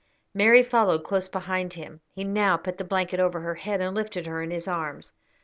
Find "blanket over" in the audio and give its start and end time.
2.83-3.41